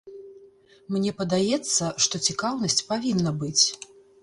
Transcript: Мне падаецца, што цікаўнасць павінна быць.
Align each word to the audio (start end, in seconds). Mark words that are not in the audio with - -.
Мне 0.95 1.11
падаецца, 1.19 1.91
што 2.07 2.23
цікаўнасць 2.31 2.81
павінна 2.91 3.37
быць. 3.45 3.65